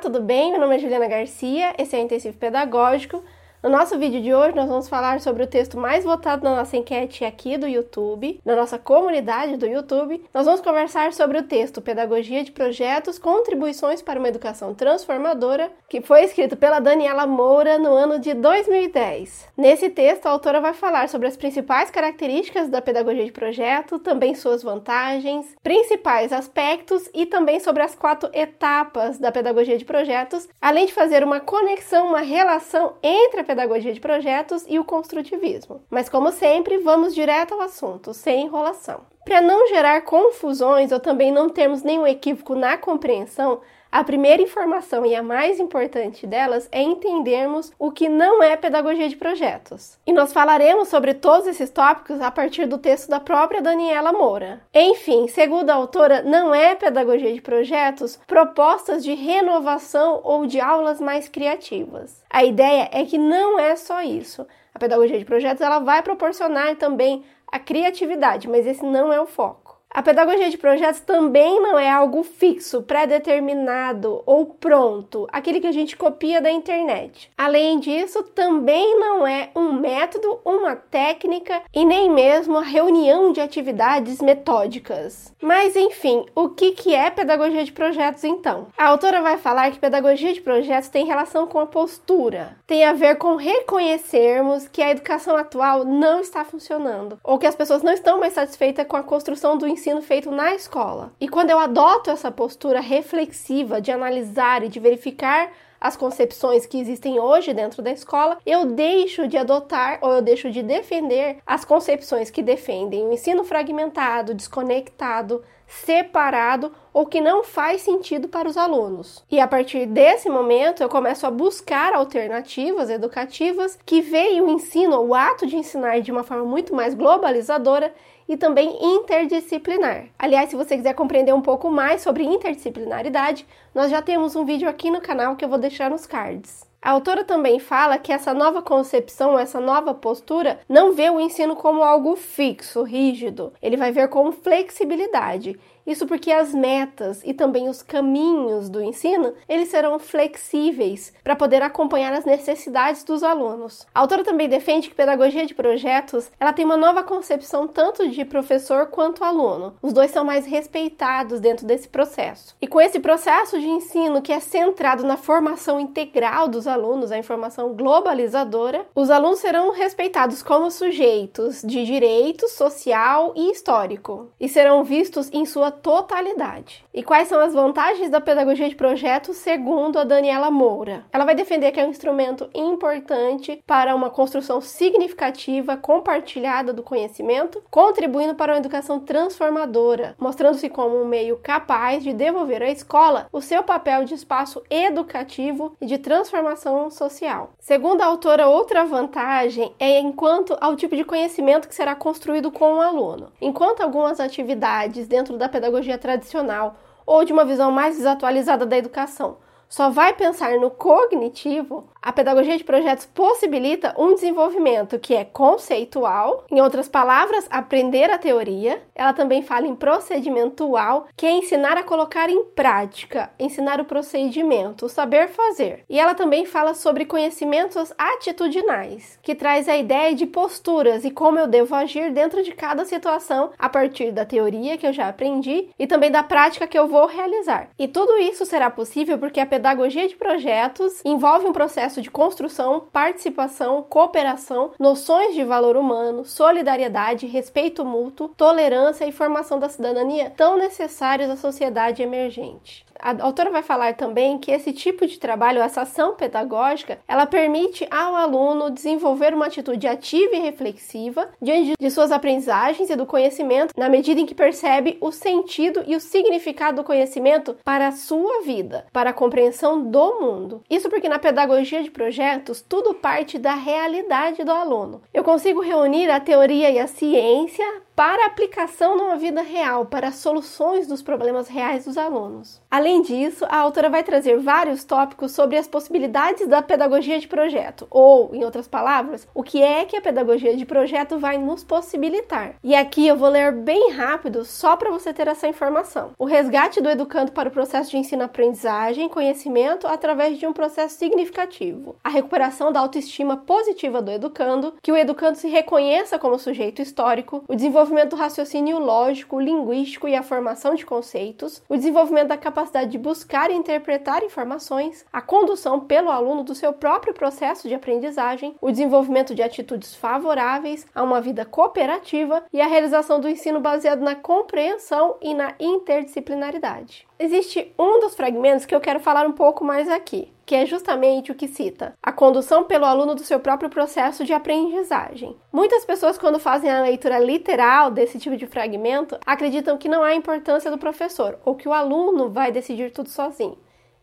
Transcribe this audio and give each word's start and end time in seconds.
tudo 0.00 0.22
bem? 0.22 0.50
Meu 0.50 0.60
nome 0.60 0.76
é 0.76 0.78
Juliana 0.78 1.06
Garcia, 1.06 1.74
esse 1.76 1.94
é 1.94 1.98
o 1.98 2.02
Intensivo 2.02 2.36
Pedagógico. 2.38 3.22
No 3.62 3.68
nosso 3.68 3.98
vídeo 3.98 4.22
de 4.22 4.32
hoje, 4.32 4.56
nós 4.56 4.70
vamos 4.70 4.88
falar 4.88 5.20
sobre 5.20 5.42
o 5.42 5.46
texto 5.46 5.76
mais 5.76 6.02
votado 6.02 6.42
na 6.42 6.56
nossa 6.56 6.78
enquete 6.78 7.26
aqui 7.26 7.58
do 7.58 7.68
YouTube, 7.68 8.40
na 8.42 8.56
nossa 8.56 8.78
comunidade 8.78 9.58
do 9.58 9.66
YouTube. 9.66 10.24
Nós 10.32 10.46
vamos 10.46 10.62
conversar 10.62 11.12
sobre 11.12 11.36
o 11.36 11.42
texto 11.42 11.82
Pedagogia 11.82 12.42
de 12.42 12.52
Projetos: 12.52 13.18
Contribuições 13.18 14.00
para 14.00 14.18
uma 14.18 14.30
Educação 14.30 14.74
Transformadora, 14.74 15.70
que 15.90 16.00
foi 16.00 16.24
escrito 16.24 16.56
pela 16.56 16.80
Daniela 16.80 17.26
Moura 17.26 17.76
no 17.76 17.92
ano 17.92 18.18
de 18.18 18.32
2010. 18.32 19.48
Nesse 19.58 19.90
texto, 19.90 20.24
a 20.24 20.30
autora 20.30 20.58
vai 20.58 20.72
falar 20.72 21.10
sobre 21.10 21.28
as 21.28 21.36
principais 21.36 21.90
características 21.90 22.70
da 22.70 22.80
pedagogia 22.80 23.26
de 23.26 23.32
projeto, 23.32 23.98
também 23.98 24.34
suas 24.34 24.62
vantagens, 24.62 25.54
principais 25.62 26.32
aspectos 26.32 27.10
e 27.12 27.26
também 27.26 27.60
sobre 27.60 27.82
as 27.82 27.94
quatro 27.94 28.30
etapas 28.32 29.18
da 29.18 29.30
pedagogia 29.30 29.76
de 29.76 29.84
projetos, 29.84 30.48
além 30.62 30.86
de 30.86 30.94
fazer 30.94 31.22
uma 31.22 31.40
conexão, 31.40 32.06
uma 32.06 32.22
relação 32.22 32.94
entre 33.02 33.40
a 33.40 33.49
pedagogia 33.50 33.92
de 33.92 34.00
projetos 34.00 34.64
e 34.68 34.78
o 34.78 34.84
construtivismo. 34.84 35.82
Mas, 35.90 36.08
como 36.08 36.30
sempre, 36.30 36.78
vamos 36.78 37.12
direto 37.12 37.54
ao 37.54 37.62
assunto, 37.62 38.14
sem 38.14 38.44
enrolação. 38.44 39.00
Para 39.24 39.40
não 39.40 39.66
gerar 39.66 40.02
confusões 40.02 40.92
ou 40.92 41.00
também 41.00 41.32
não 41.32 41.48
termos 41.48 41.82
nenhum 41.82 42.06
equívoco 42.06 42.54
na 42.54 42.78
compreensão, 42.78 43.60
a 43.92 44.04
primeira 44.04 44.40
informação 44.40 45.04
e 45.04 45.16
a 45.16 45.22
mais 45.22 45.58
importante 45.58 46.26
delas 46.26 46.68
é 46.70 46.80
entendermos 46.80 47.72
o 47.76 47.90
que 47.90 48.08
não 48.08 48.40
é 48.40 48.56
pedagogia 48.56 49.08
de 49.08 49.16
projetos. 49.16 49.98
E 50.06 50.12
nós 50.12 50.32
falaremos 50.32 50.88
sobre 50.88 51.12
todos 51.12 51.48
esses 51.48 51.70
tópicos 51.70 52.20
a 52.20 52.30
partir 52.30 52.66
do 52.66 52.78
texto 52.78 53.08
da 53.08 53.18
própria 53.18 53.60
Daniela 53.60 54.12
Moura. 54.12 54.60
Enfim, 54.72 55.26
segundo 55.26 55.70
a 55.70 55.74
autora, 55.74 56.22
não 56.22 56.54
é 56.54 56.76
pedagogia 56.76 57.34
de 57.34 57.40
projetos 57.40 58.18
propostas 58.28 59.02
de 59.02 59.12
renovação 59.14 60.20
ou 60.22 60.46
de 60.46 60.60
aulas 60.60 61.00
mais 61.00 61.28
criativas. 61.28 62.22
A 62.30 62.44
ideia 62.44 62.88
é 62.92 63.04
que 63.04 63.18
não 63.18 63.58
é 63.58 63.74
só 63.74 64.02
isso. 64.02 64.46
A 64.72 64.78
pedagogia 64.78 65.18
de 65.18 65.24
projetos 65.24 65.60
ela 65.60 65.80
vai 65.80 66.00
proporcionar 66.00 66.76
também 66.76 67.24
a 67.50 67.58
criatividade, 67.58 68.48
mas 68.48 68.66
esse 68.66 68.84
não 68.84 69.12
é 69.12 69.20
o 69.20 69.26
foco. 69.26 69.59
A 69.92 70.04
pedagogia 70.04 70.48
de 70.48 70.56
projetos 70.56 71.00
também 71.00 71.60
não 71.60 71.76
é 71.76 71.90
algo 71.90 72.22
fixo, 72.22 72.80
pré-determinado 72.82 74.22
ou 74.24 74.46
pronto, 74.46 75.26
aquele 75.32 75.58
que 75.58 75.66
a 75.66 75.72
gente 75.72 75.96
copia 75.96 76.40
da 76.40 76.48
internet. 76.48 77.28
Além 77.36 77.80
disso, 77.80 78.22
também 78.22 78.96
não 79.00 79.26
é 79.26 79.50
um 79.54 79.72
método, 79.72 80.38
uma 80.44 80.76
técnica 80.76 81.60
e 81.74 81.84
nem 81.84 82.08
mesmo 82.08 82.58
a 82.58 82.62
reunião 82.62 83.32
de 83.32 83.40
atividades 83.40 84.20
metódicas. 84.20 85.34
Mas 85.42 85.74
enfim, 85.74 86.24
o 86.36 86.50
que, 86.50 86.70
que 86.70 86.94
é 86.94 87.10
pedagogia 87.10 87.64
de 87.64 87.72
projetos 87.72 88.22
então? 88.22 88.68
A 88.78 88.86
autora 88.86 89.20
vai 89.20 89.38
falar 89.38 89.72
que 89.72 89.80
pedagogia 89.80 90.32
de 90.32 90.40
projetos 90.40 90.88
tem 90.88 91.04
relação 91.04 91.48
com 91.48 91.58
a 91.58 91.66
postura, 91.66 92.56
tem 92.64 92.84
a 92.84 92.92
ver 92.92 93.16
com 93.16 93.34
reconhecermos 93.34 94.68
que 94.68 94.82
a 94.82 94.90
educação 94.90 95.36
atual 95.36 95.84
não 95.84 96.20
está 96.20 96.44
funcionando 96.44 97.18
ou 97.24 97.40
que 97.40 97.46
as 97.46 97.56
pessoas 97.56 97.82
não 97.82 97.92
estão 97.92 98.20
mais 98.20 98.34
satisfeitas 98.34 98.86
com 98.86 98.96
a 98.96 99.02
construção 99.02 99.58
do 99.58 99.66
ensino 99.80 100.02
feito 100.02 100.30
na 100.30 100.54
escola. 100.54 101.12
E 101.18 101.26
quando 101.26 101.48
eu 101.48 101.58
adoto 101.58 102.10
essa 102.10 102.30
postura 102.30 102.80
reflexiva 102.80 103.80
de 103.80 103.90
analisar 103.90 104.62
e 104.62 104.68
de 104.68 104.78
verificar 104.78 105.50
as 105.80 105.96
concepções 105.96 106.66
que 106.66 106.78
existem 106.78 107.18
hoje 107.18 107.54
dentro 107.54 107.80
da 107.80 107.90
escola, 107.90 108.36
eu 108.44 108.66
deixo 108.66 109.26
de 109.26 109.38
adotar 109.38 109.98
ou 110.02 110.12
eu 110.12 110.20
deixo 110.20 110.50
de 110.50 110.62
defender 110.62 111.38
as 111.46 111.64
concepções 111.64 112.30
que 112.30 112.42
defendem 112.42 113.06
o 113.06 113.12
ensino 113.14 113.42
fragmentado, 113.42 114.34
desconectado, 114.34 115.42
separado 115.66 116.72
ou 116.92 117.06
que 117.06 117.20
não 117.22 117.42
faz 117.42 117.80
sentido 117.80 118.28
para 118.28 118.48
os 118.48 118.58
alunos. 118.58 119.24
E 119.30 119.40
a 119.40 119.46
partir 119.46 119.86
desse 119.86 120.28
momento 120.28 120.82
eu 120.82 120.88
começo 120.90 121.26
a 121.26 121.30
buscar 121.30 121.94
alternativas 121.94 122.90
educativas 122.90 123.78
que 123.86 124.02
veem 124.02 124.42
o 124.42 124.50
ensino, 124.50 125.00
o 125.00 125.14
ato 125.14 125.46
de 125.46 125.56
ensinar 125.56 126.02
de 126.02 126.12
uma 126.12 126.24
forma 126.24 126.44
muito 126.44 126.74
mais 126.74 126.92
globalizadora 126.92 127.94
e 128.30 128.36
também 128.36 128.78
interdisciplinar. 128.80 130.06
Aliás, 130.16 130.50
se 130.50 130.56
você 130.56 130.76
quiser 130.76 130.94
compreender 130.94 131.34
um 131.34 131.42
pouco 131.42 131.68
mais 131.68 132.00
sobre 132.00 132.22
interdisciplinaridade, 132.22 133.44
nós 133.74 133.90
já 133.90 134.00
temos 134.00 134.36
um 134.36 134.44
vídeo 134.44 134.68
aqui 134.68 134.88
no 134.88 135.00
canal 135.00 135.34
que 135.34 135.44
eu 135.44 135.48
vou 135.48 135.58
deixar 135.58 135.90
nos 135.90 136.06
cards. 136.06 136.64
A 136.80 136.92
autora 136.92 137.24
também 137.24 137.58
fala 137.58 137.98
que 137.98 138.12
essa 138.12 138.32
nova 138.32 138.62
concepção, 138.62 139.36
essa 139.36 139.60
nova 139.60 139.92
postura, 139.92 140.60
não 140.68 140.92
vê 140.92 141.10
o 141.10 141.20
ensino 141.20 141.56
como 141.56 141.82
algo 141.82 142.14
fixo, 142.14 142.84
rígido. 142.84 143.52
Ele 143.60 143.76
vai 143.76 143.90
ver 143.90 144.08
como 144.08 144.30
flexibilidade 144.30 145.58
isso 145.86 146.06
porque 146.06 146.30
as 146.30 146.54
metas 146.54 147.22
e 147.24 147.32
também 147.32 147.68
os 147.68 147.82
caminhos 147.82 148.68
do 148.68 148.82
ensino, 148.82 149.34
eles 149.48 149.68
serão 149.68 149.98
flexíveis 149.98 151.12
para 151.22 151.36
poder 151.36 151.62
acompanhar 151.62 152.12
as 152.12 152.24
necessidades 152.24 153.04
dos 153.04 153.22
alunos. 153.22 153.86
A 153.94 154.00
autora 154.00 154.24
também 154.24 154.48
defende 154.48 154.88
que 154.88 154.94
pedagogia 154.94 155.46
de 155.46 155.54
projetos, 155.54 156.30
ela 156.38 156.52
tem 156.52 156.64
uma 156.64 156.76
nova 156.76 157.02
concepção 157.02 157.66
tanto 157.66 158.08
de 158.08 158.24
professor 158.24 158.86
quanto 158.86 159.24
aluno. 159.24 159.74
Os 159.82 159.92
dois 159.92 160.10
são 160.10 160.24
mais 160.24 160.46
respeitados 160.46 161.40
dentro 161.40 161.66
desse 161.66 161.88
processo. 161.88 162.54
E 162.60 162.66
com 162.66 162.80
esse 162.80 163.00
processo 163.00 163.58
de 163.58 163.68
ensino 163.68 164.22
que 164.22 164.32
é 164.32 164.40
centrado 164.40 165.04
na 165.04 165.16
formação 165.16 165.80
integral 165.80 166.48
dos 166.48 166.66
alunos, 166.66 167.12
a 167.12 167.18
informação 167.18 167.74
globalizadora, 167.74 168.86
os 168.94 169.10
alunos 169.10 169.40
serão 169.40 169.72
respeitados 169.72 170.42
como 170.42 170.70
sujeitos 170.70 171.62
de 171.62 171.84
direito 171.84 172.48
social 172.48 173.32
e 173.36 173.50
histórico 173.50 174.30
e 174.38 174.48
serão 174.48 174.84
vistos 174.84 175.30
em 175.32 175.44
sua 175.44 175.69
totalidade. 175.70 176.84
E 176.92 177.02
quais 177.02 177.28
são 177.28 177.40
as 177.40 177.54
vantagens 177.54 178.10
da 178.10 178.20
pedagogia 178.20 178.68
de 178.68 178.74
projeto 178.74 179.32
segundo 179.32 179.98
a 179.98 180.04
Daniela 180.04 180.50
Moura? 180.50 181.04
Ela 181.12 181.24
vai 181.24 181.34
defender 181.34 181.70
que 181.72 181.80
é 181.80 181.84
um 181.84 181.90
instrumento 181.90 182.48
importante 182.54 183.62
para 183.66 183.94
uma 183.94 184.10
construção 184.10 184.60
significativa, 184.60 185.76
compartilhada 185.76 186.72
do 186.72 186.82
conhecimento, 186.82 187.62
contribuindo 187.70 188.34
para 188.34 188.52
uma 188.52 188.58
educação 188.58 189.00
transformadora, 189.00 190.14
mostrando-se 190.18 190.68
como 190.68 191.00
um 191.00 191.06
meio 191.06 191.36
capaz 191.38 192.02
de 192.02 192.12
devolver 192.12 192.62
à 192.62 192.70
escola 192.70 193.28
o 193.32 193.40
seu 193.40 193.62
papel 193.62 194.04
de 194.04 194.14
espaço 194.14 194.62
educativo 194.68 195.76
e 195.80 195.86
de 195.86 195.98
transformação 195.98 196.90
social. 196.90 197.50
Segundo 197.58 198.02
a 198.02 198.06
autora, 198.06 198.48
outra 198.48 198.84
vantagem 198.84 199.74
é 199.78 199.98
enquanto 199.98 200.56
ao 200.60 200.76
tipo 200.76 200.96
de 200.96 201.04
conhecimento 201.04 201.68
que 201.68 201.74
será 201.74 201.94
construído 201.94 202.50
com 202.50 202.74
o 202.74 202.80
aluno. 202.80 203.32
Enquanto 203.40 203.80
algumas 203.80 204.20
atividades 204.20 205.06
dentro 205.06 205.36
da 205.36 205.48
pedagogia 205.60 205.98
tradicional 205.98 206.78
ou 207.04 207.24
de 207.24 207.32
uma 207.32 207.44
visão 207.44 207.70
mais 207.70 207.96
desatualizada 207.96 208.64
da 208.64 208.78
educação 208.78 209.36
só 209.70 209.88
vai 209.88 210.12
pensar 210.12 210.58
no 210.58 210.68
cognitivo, 210.68 211.88
a 212.02 212.12
pedagogia 212.12 212.56
de 212.58 212.64
projetos 212.64 213.06
possibilita 213.06 213.94
um 213.96 214.14
desenvolvimento 214.14 214.98
que 214.98 215.14
é 215.14 215.24
conceitual, 215.24 216.44
em 216.50 216.60
outras 216.60 216.88
palavras, 216.88 217.46
aprender 217.50 218.10
a 218.10 218.18
teoria. 218.18 218.82
Ela 218.94 219.12
também 219.12 219.42
fala 219.42 219.66
em 219.66 219.76
procedimental, 219.76 221.06
que 221.16 221.26
é 221.26 221.30
ensinar 221.30 221.76
a 221.76 221.84
colocar 221.84 222.28
em 222.28 222.42
prática, 222.46 223.30
ensinar 223.38 223.80
o 223.80 223.84
procedimento, 223.84 224.86
o 224.86 224.88
saber 224.88 225.28
fazer. 225.28 225.84
E 225.88 226.00
ela 226.00 226.14
também 226.14 226.46
fala 226.46 226.74
sobre 226.74 227.04
conhecimentos 227.04 227.92
atitudinais, 227.96 229.18
que 229.22 229.34
traz 229.34 229.68
a 229.68 229.76
ideia 229.76 230.14
de 230.14 230.26
posturas 230.26 231.04
e 231.04 231.10
como 231.10 231.38
eu 231.38 231.46
devo 231.46 231.74
agir 231.74 232.10
dentro 232.12 232.42
de 232.42 232.52
cada 232.52 232.84
situação 232.84 233.50
a 233.58 233.68
partir 233.68 234.10
da 234.10 234.24
teoria 234.24 234.76
que 234.76 234.86
eu 234.86 234.92
já 234.92 235.08
aprendi 235.08 235.68
e 235.78 235.86
também 235.86 236.10
da 236.10 236.22
prática 236.22 236.66
que 236.66 236.78
eu 236.78 236.88
vou 236.88 237.06
realizar. 237.06 237.68
E 237.78 237.86
tudo 237.86 238.18
isso 238.18 238.44
será 238.44 238.68
possível 238.70 239.18
porque 239.18 239.38
a 239.38 239.46
de 239.60 240.16
projetos 240.16 241.00
envolve 241.04 241.46
um 241.46 241.52
processo 241.52 242.02
de 242.02 242.10
construção, 242.10 242.86
participação, 242.92 243.82
cooperação, 243.82 244.72
noções 244.78 245.34
de 245.34 245.44
valor 245.44 245.76
humano, 245.76 246.24
solidariedade, 246.24 247.26
respeito 247.26 247.84
mútuo, 247.84 248.28
tolerância 248.28 249.04
e 249.04 249.12
formação 249.12 249.58
da 249.58 249.68
cidadania 249.68 250.30
tão 250.30 250.56
necessários 250.56 251.30
à 251.30 251.36
sociedade 251.36 252.02
emergente 252.02 252.89
a 253.02 253.24
autora 253.24 253.50
vai 253.50 253.62
falar 253.62 253.94
também 253.94 254.38
que 254.38 254.50
esse 254.50 254.72
tipo 254.72 255.06
de 255.06 255.18
trabalho, 255.18 255.60
essa 255.60 255.82
ação 255.82 256.14
pedagógica, 256.14 256.98
ela 257.06 257.26
permite 257.26 257.86
ao 257.90 258.14
aluno 258.14 258.70
desenvolver 258.70 259.34
uma 259.34 259.46
atitude 259.46 259.86
ativa 259.86 260.34
e 260.34 260.40
reflexiva 260.40 261.28
diante 261.40 261.74
de 261.78 261.90
suas 261.90 262.12
aprendizagens 262.12 262.90
e 262.90 262.96
do 262.96 263.06
conhecimento, 263.06 263.74
na 263.76 263.88
medida 263.88 264.20
em 264.20 264.26
que 264.26 264.34
percebe 264.34 264.98
o 265.00 265.10
sentido 265.10 265.82
e 265.86 265.96
o 265.96 266.00
significado 266.00 266.76
do 266.76 266.84
conhecimento 266.84 267.56
para 267.64 267.88
a 267.88 267.92
sua 267.92 268.42
vida, 268.42 268.86
para 268.92 269.10
a 269.10 269.14
compreensão 269.14 269.80
do 269.80 270.20
mundo. 270.20 270.62
Isso 270.68 270.88
porque 270.88 271.08
na 271.08 271.18
pedagogia 271.18 271.82
de 271.82 271.90
projetos 271.90 272.64
tudo 272.66 272.94
parte 272.94 273.38
da 273.38 273.54
realidade 273.54 274.44
do 274.44 274.52
aluno. 274.52 275.02
Eu 275.12 275.24
consigo 275.24 275.60
reunir 275.60 276.10
a 276.10 276.20
teoria 276.20 276.70
e 276.70 276.78
a 276.78 276.86
ciência 276.86 277.66
para 278.00 278.24
aplicação 278.24 278.96
numa 278.96 279.16
vida 279.16 279.42
real, 279.42 279.84
para 279.84 280.10
soluções 280.10 280.86
dos 280.86 281.02
problemas 281.02 281.48
reais 281.48 281.84
dos 281.84 281.98
alunos. 281.98 282.58
Além 282.70 283.02
disso, 283.02 283.44
a 283.46 283.58
autora 283.58 283.90
vai 283.90 284.02
trazer 284.02 284.38
vários 284.38 284.84
tópicos 284.84 285.32
sobre 285.32 285.58
as 285.58 285.68
possibilidades 285.68 286.48
da 286.48 286.62
pedagogia 286.62 287.20
de 287.20 287.28
projeto, 287.28 287.86
ou, 287.90 288.34
em 288.34 288.42
outras 288.42 288.66
palavras, 288.66 289.28
o 289.34 289.42
que 289.42 289.62
é 289.62 289.84
que 289.84 289.98
a 289.98 290.00
pedagogia 290.00 290.56
de 290.56 290.64
projeto 290.64 291.18
vai 291.18 291.36
nos 291.36 291.62
possibilitar. 291.62 292.54
E 292.64 292.74
aqui 292.74 293.06
eu 293.06 293.18
vou 293.18 293.28
ler 293.28 293.52
bem 293.52 293.90
rápido, 293.90 294.46
só 294.46 294.78
para 294.78 294.90
você 294.90 295.12
ter 295.12 295.28
essa 295.28 295.46
informação. 295.46 296.12
O 296.18 296.24
resgate 296.24 296.80
do 296.80 296.88
educando 296.88 297.32
para 297.32 297.50
o 297.50 297.52
processo 297.52 297.90
de 297.90 297.98
ensino-aprendizagem, 297.98 299.10
conhecimento 299.10 299.86
através 299.86 300.38
de 300.38 300.46
um 300.46 300.54
processo 300.54 300.96
significativo. 300.96 301.96
A 302.02 302.08
recuperação 302.08 302.72
da 302.72 302.80
autoestima 302.80 303.36
positiva 303.36 304.00
do 304.00 304.10
educando, 304.10 304.72
que 304.80 304.90
o 304.90 304.96
educando 304.96 305.36
se 305.36 305.48
reconheça 305.48 306.18
como 306.18 306.38
sujeito 306.38 306.80
histórico, 306.80 307.44
o 307.46 307.54
desenvolvimento 307.54 307.89
do 307.90 308.16
raciocínio 308.16 308.78
lógico, 308.78 309.40
linguístico 309.40 310.06
e 310.06 310.14
a 310.14 310.22
formação 310.22 310.74
de 310.74 310.86
conceitos, 310.86 311.62
o 311.68 311.76
desenvolvimento 311.76 312.28
da 312.28 312.36
capacidade 312.36 312.90
de 312.90 312.98
buscar 312.98 313.50
e 313.50 313.54
interpretar 313.54 314.22
informações, 314.22 315.04
a 315.12 315.20
condução 315.20 315.80
pelo 315.80 316.10
aluno 316.10 316.44
do 316.44 316.54
seu 316.54 316.72
próprio 316.72 317.12
processo 317.12 317.68
de 317.68 317.74
aprendizagem, 317.74 318.54
o 318.60 318.70
desenvolvimento 318.70 319.34
de 319.34 319.42
atitudes 319.42 319.94
favoráveis 319.94 320.86
a 320.94 321.02
uma 321.02 321.20
vida 321.20 321.44
cooperativa 321.44 322.44
e 322.52 322.60
a 322.60 322.66
realização 322.66 323.20
do 323.20 323.28
ensino 323.28 323.60
baseado 323.60 324.00
na 324.00 324.14
compreensão 324.14 325.16
e 325.20 325.34
na 325.34 325.54
interdisciplinaridade. 325.58 327.06
Existe 327.18 327.72
um 327.78 328.00
dos 328.00 328.14
fragmentos 328.14 328.64
que 328.64 328.74
eu 328.74 328.80
quero 328.80 329.00
falar 329.00 329.26
um 329.26 329.32
pouco 329.32 329.64
mais 329.64 329.88
aqui, 329.90 330.32
que 330.50 330.56
é 330.56 330.66
justamente 330.66 331.30
o 331.30 331.34
que 331.36 331.46
cita 331.46 331.94
a 332.02 332.10
condução 332.10 332.64
pelo 332.64 332.84
aluno 332.84 333.14
do 333.14 333.22
seu 333.22 333.38
próprio 333.38 333.70
processo 333.70 334.24
de 334.24 334.32
aprendizagem. 334.32 335.36
Muitas 335.52 335.84
pessoas, 335.84 336.18
quando 336.18 336.40
fazem 336.40 336.68
a 336.68 336.82
leitura 336.82 337.20
literal 337.20 337.88
desse 337.88 338.18
tipo 338.18 338.36
de 338.36 338.48
fragmento, 338.48 339.16
acreditam 339.24 339.78
que 339.78 339.88
não 339.88 340.02
há 340.02 340.12
importância 340.12 340.68
do 340.68 340.76
professor 340.76 341.38
ou 341.44 341.54
que 341.54 341.68
o 341.68 341.72
aluno 341.72 342.30
vai 342.30 342.50
decidir 342.50 342.90
tudo 342.90 343.08
sozinho. 343.08 343.56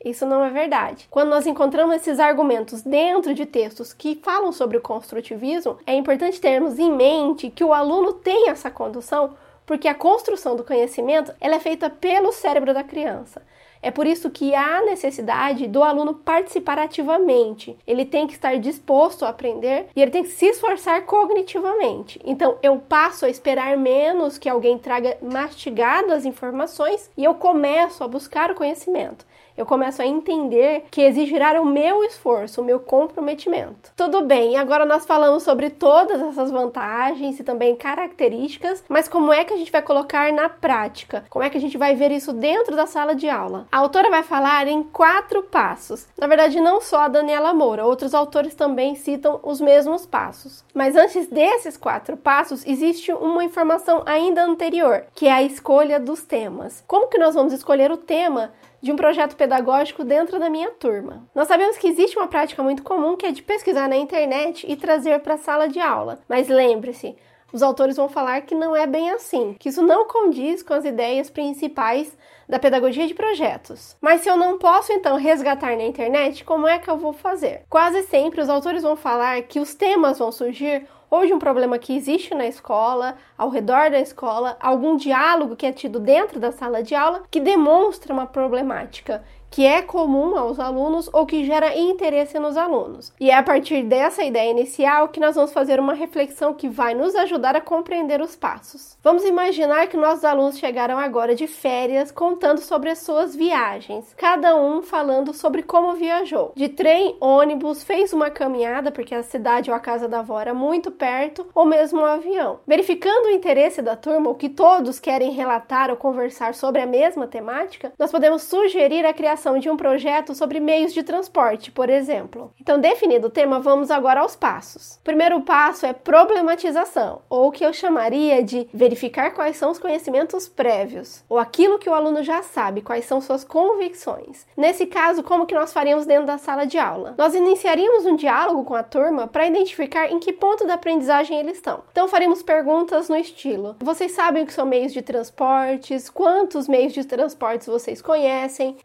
Isso 0.06 0.26
não 0.26 0.42
é 0.42 0.50
verdade. 0.50 1.10
Quando 1.12 1.32
nós 1.32 1.46
encontramos 1.46 1.98
esses 1.98 2.18
argumentos 2.18 2.82
dentro 2.82 3.34
de 3.34 3.46
textos 3.46 3.92
que 3.92 4.22
falam 4.24 4.54
sobre 4.54 4.78
o 4.78 4.82
construtivismo, 4.82 5.78
é 5.86 5.96
importante 5.96 6.40
termos 6.40 6.80
em 6.80 6.90
mente 6.90 7.50
que 7.50 7.66
o 7.66 7.74
aluno 7.74 8.14
tem 8.14 8.48
essa 8.48 8.72
condução 8.72 9.36
porque 9.66 9.90
a 9.90 9.94
construção 9.94 10.56
do 10.56 10.64
conhecimento 10.64 11.36
ela 11.42 11.56
é 11.56 11.60
feita 11.60 11.90
pelo 11.90 12.32
cérebro 12.32 12.74
da 12.74 12.86
criança. 12.86 13.42
É 13.82 13.92
por 13.92 14.08
isso 14.08 14.30
que 14.30 14.54
há 14.56 14.82
necessidade 14.82 15.68
do 15.68 15.84
aluno 15.84 16.14
participar 16.14 16.80
ativamente. 16.80 17.78
Ele 17.86 18.06
tem 18.06 18.28
que 18.28 18.34
estar 18.34 18.58
disposto 18.58 19.26
a 19.26 19.30
aprender 19.30 19.88
e 19.96 20.02
ele 20.02 20.12
tem 20.12 20.24
que 20.24 20.30
se 20.30 20.46
esforçar 20.48 21.04
cognitivamente. 21.04 22.20
Então, 22.24 22.58
eu 22.62 22.78
passo 22.78 23.26
a 23.26 23.30
esperar 23.30 23.78
menos 23.78 24.38
que 24.38 24.50
alguém 24.50 24.78
traga 24.78 25.18
mastigado 25.22 26.14
as 26.14 26.26
informações 26.26 27.10
e 27.18 27.24
eu 27.24 27.34
começo 27.36 28.04
a 28.04 28.08
buscar 28.08 28.52
o 28.52 28.56
conhecimento 28.56 29.26
eu 29.58 29.66
começo 29.66 30.02
a 30.02 30.06
entender 30.06 30.86
que 30.92 31.02
exigirá 31.02 31.60
o 31.60 31.66
meu 31.66 32.04
esforço, 32.04 32.62
o 32.62 32.64
meu 32.64 32.80
comprometimento. 32.80 33.92
Tudo 33.96 34.22
bem, 34.22 34.56
agora 34.56 34.86
nós 34.86 35.04
falamos 35.04 35.42
sobre 35.42 35.72
todas 35.72 36.22
essas 36.22 36.52
vantagens 36.52 37.40
e 37.40 37.44
também 37.44 37.76
características, 37.76 38.84
mas 38.88 39.08
como 39.08 39.34
é 39.34 39.44
que 39.44 39.54
a 39.54 39.58
gente 39.58 39.72
vai 39.72 39.82
colocar 39.82 40.32
na 40.32 40.48
prática? 40.48 41.26
Como 41.30 41.44
é 41.44 41.50
que 41.50 41.58
a 41.58 41.62
gente 41.62 41.78
vai 41.78 41.96
ver 41.96 42.12
isso 42.12 42.32
dentro 42.32 42.76
da 42.76 42.86
sala 42.86 43.16
de 43.16 43.28
aula? 43.28 43.67
A 43.72 43.80
autora 43.80 44.10
vai 44.10 44.24
falar 44.24 44.68
em 44.68 44.82
quatro 44.84 45.44
passos. 45.44 46.08
Na 46.18 46.28
verdade, 46.28 46.60
não 46.62 46.80
só 46.80 47.02
a 47.02 47.08
Daniela 47.08 47.54
Moura, 47.54 47.86
outros 47.86 48.14
autores 48.14 48.56
também 48.56 48.96
citam 48.96 49.40
os 49.44 49.60
mesmos 49.60 50.06
passos. 50.06 50.64
Mas 50.74 50.96
antes 50.96 51.28
desses 51.28 51.76
quatro 51.76 52.16
passos, 52.16 52.66
existe 52.66 53.12
uma 53.12 53.44
informação 53.44 54.04
ainda 54.06 54.44
anterior, 54.44 55.06
que 55.14 55.28
é 55.28 55.34
a 55.34 55.44
escolha 55.44 56.00
dos 56.00 56.24
temas. 56.24 56.84
Como 56.88 57.08
que 57.08 57.18
nós 57.18 57.36
vamos 57.36 57.54
escolher 57.54 57.92
o 57.92 57.98
tema 57.98 58.54
de 58.82 58.92
um 58.92 58.96
projeto 58.96 59.36
pedagógico 59.36 60.04
dentro 60.04 60.40
da 60.40 60.50
minha 60.50 60.70
turma. 60.72 61.28
Nós 61.34 61.48
sabemos 61.48 61.78
que 61.78 61.88
existe 61.88 62.18
uma 62.18 62.28
prática 62.28 62.62
muito 62.62 62.84
comum 62.84 63.16
que 63.16 63.26
é 63.26 63.32
de 63.32 63.42
pesquisar 63.42 63.90
na 63.90 63.98
internet 63.98 64.66
e 64.70 64.76
trazer 64.76 65.20
para 65.20 65.34
a 65.34 65.38
sala 65.38 65.68
de 65.68 65.80
aula, 65.80 66.20
mas 66.30 66.48
lembre-se, 66.48 67.16
os 67.52 67.64
autores 67.64 67.96
vão 67.96 68.10
falar 68.10 68.42
que 68.42 68.54
não 68.54 68.76
é 68.76 68.86
bem 68.86 69.12
assim, 69.12 69.56
que 69.60 69.70
isso 69.70 69.82
não 69.82 70.06
condiz 70.08 70.62
com 70.62 70.74
as 70.74 70.86
ideias 70.86 71.30
principais 71.30 72.18
da 72.48 72.60
pedagogia 72.60 73.08
de 73.08 73.14
projetos. 73.14 73.96
Mas 74.02 74.22
se 74.22 74.30
eu 74.30 74.38
não 74.38 74.58
posso 74.58 74.92
então 74.92 75.18
resgatar 75.18 75.76
na 75.76 75.84
internet, 75.84 76.44
como 76.44 76.68
é 76.68 76.78
que 76.78 76.90
eu 76.90 76.98
vou 76.98 77.14
fazer? 77.14 77.64
Quase 77.70 78.04
sempre 78.04 78.42
os 78.42 78.50
autores 78.50 78.84
vão 78.84 78.96
falar 78.96 79.42
que 79.44 79.60
os 79.60 79.74
temas 79.74 80.20
vão 80.20 80.32
surgir 80.32 80.88
ou 81.10 81.26
de 81.26 81.34
um 81.34 81.40
problema 81.40 81.78
que 81.78 81.96
existe 81.96 82.36
na 82.36 82.46
escola, 82.46 83.16
ao 83.38 83.50
redor 83.50 83.90
da 83.90 84.00
escola, 84.00 84.58
algum 84.60 84.98
diálogo 84.98 85.56
que 85.56 85.66
é 85.66 85.72
tido 85.72 86.00
dentro 86.00 86.40
da 86.40 86.52
sala 86.52 86.84
de 86.84 86.96
aula 86.96 87.24
que 87.32 87.40
demonstra 87.40 88.14
uma 88.14 88.26
problemática 88.26 89.24
que 89.58 89.66
é 89.66 89.82
comum 89.82 90.38
aos 90.38 90.60
alunos 90.60 91.10
ou 91.12 91.26
que 91.26 91.44
gera 91.44 91.76
interesse 91.76 92.38
nos 92.38 92.56
alunos. 92.56 93.12
E 93.20 93.32
é 93.32 93.36
a 93.36 93.42
partir 93.42 93.82
dessa 93.82 94.24
ideia 94.24 94.52
inicial 94.52 95.08
que 95.08 95.20
nós 95.20 95.34
vamos 95.34 95.52
fazer 95.52 95.80
uma 95.80 95.96
reflexão 95.96 96.54
que 96.54 96.70
vai 96.70 96.94
nos 96.94 97.16
ajudar 97.16 97.56
a 97.56 97.60
compreender 97.60 98.22
os 98.22 98.36
passos. 98.36 98.96
Vamos 99.02 99.26
imaginar 99.26 99.88
que 99.88 99.98
nossos 99.98 100.24
alunos 100.24 100.60
chegaram 100.60 101.00
agora 101.00 101.34
de 101.34 101.48
férias 101.48 102.12
contando 102.12 102.60
sobre 102.60 102.92
as 102.92 103.00
suas 103.00 103.36
viagens, 103.36 104.14
cada 104.16 104.56
um 104.56 104.84
falando 104.84 105.34
sobre 105.34 105.64
como 105.64 105.96
viajou. 105.96 106.52
De 106.56 106.70
trem, 106.70 107.18
ônibus, 107.20 107.84
fez 107.84 108.14
uma 108.14 108.30
caminhada 108.30 108.92
porque 108.92 109.16
a 109.16 109.24
cidade 109.24 109.72
ou 109.72 109.76
a 109.76 109.80
casa 109.80 110.08
da 110.08 110.20
avó 110.20 110.40
era 110.40 110.54
muito 110.54 110.92
perto, 110.92 111.48
ou 111.56 111.66
mesmo 111.66 112.02
um 112.02 112.06
avião. 112.06 112.60
Verificando 112.68 113.26
o 113.26 113.32
interesse 113.32 113.82
da 113.82 113.96
turma, 113.96 114.30
ou 114.30 114.36
que 114.36 114.50
todos 114.50 115.00
querem 115.00 115.32
relatar 115.32 115.90
ou 115.90 115.98
conversar 115.98 116.54
sobre 116.54 116.80
a 116.80 116.86
mesma 116.86 117.26
temática, 117.26 117.92
nós 117.98 118.12
podemos 118.12 118.44
sugerir 118.44 119.04
a 119.04 119.14
criação 119.16 119.47
criação 119.48 119.60
de 119.60 119.70
um 119.70 119.78
projeto 119.78 120.36
sobre 120.36 120.60
meios 120.60 120.94
de 120.94 121.04
transporte, 121.04 121.72
por 121.72 121.90
exemplo. 121.90 122.52
Então, 122.60 122.80
definido 122.80 123.28
o 123.28 123.30
tema, 123.30 123.60
vamos 123.60 123.90
agora 123.90 124.20
aos 124.20 124.36
passos. 124.36 124.96
O 124.96 125.04
primeiro 125.04 125.40
passo 125.42 125.86
é 125.86 125.94
problematização, 125.94 127.22
ou 127.30 127.48
o 127.48 127.52
que 127.52 127.66
eu 127.66 127.72
chamaria 127.72 128.44
de 128.44 128.68
verificar 128.74 129.32
quais 129.32 129.56
são 129.56 129.72
os 129.72 129.80
conhecimentos 129.80 130.50
prévios, 130.50 131.24
ou 131.30 131.38
aquilo 131.38 131.80
que 131.80 131.90
o 131.90 131.94
aluno 131.94 132.24
já 132.24 132.44
sabe, 132.44 132.82
quais 132.82 133.06
são 133.06 133.22
suas 133.22 133.44
convicções. 133.44 134.46
Nesse 134.58 134.86
caso, 134.86 135.24
como 135.24 135.46
que 135.46 135.56
nós 135.56 135.72
faríamos 135.72 136.06
dentro 136.06 136.26
da 136.26 136.38
sala 136.38 136.66
de 136.66 136.78
aula? 136.78 137.16
Nós 137.18 137.34
iniciaríamos 137.34 138.06
um 138.06 138.16
diálogo 138.16 138.66
com 138.66 138.76
a 138.76 138.84
turma 138.84 139.28
para 139.28 139.48
identificar 139.48 140.12
em 140.12 140.20
que 140.20 140.34
ponto 140.34 140.66
da 140.66 140.74
aprendizagem 140.74 141.40
eles 141.40 141.58
estão. 141.58 141.84
Então, 141.92 142.08
faríamos 142.08 142.44
perguntas 142.44 143.08
no 143.08 143.16
estilo: 143.16 143.76
Vocês 143.80 144.12
sabem 144.12 144.44
o 144.44 144.46
que 144.46 144.54
são 144.54 144.66
meios 144.66 144.92
de 144.92 145.02
transportes? 145.02 146.10
Quantos 146.10 146.68
meios 146.68 146.94
de 146.94 147.06
transportes 147.06 147.68
vocês 147.68 148.02
conhecem? 148.02 148.78